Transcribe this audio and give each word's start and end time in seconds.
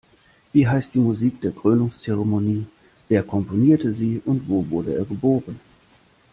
Wie 0.51 0.67
heißt 0.67 0.95
die 0.95 0.99
Musik 0.99 1.41
der 1.41 1.51
Krönungzeremonie, 1.51 2.65
wer 3.07 3.21
komponierte 3.21 3.93
sie 3.93 4.19
und 4.25 4.49
wo 4.49 4.67
wurde 4.67 4.95
er 4.95 5.05
geboren? 5.05 5.59